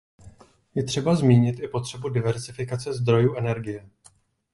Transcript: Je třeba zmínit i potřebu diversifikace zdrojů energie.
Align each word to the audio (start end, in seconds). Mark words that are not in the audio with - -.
Je 0.75 0.83
třeba 0.83 1.15
zmínit 1.15 1.59
i 1.59 1.67
potřebu 1.67 2.09
diversifikace 2.09 2.93
zdrojů 2.93 3.35
energie. 3.37 3.89